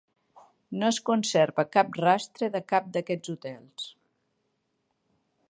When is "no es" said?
0.83-0.99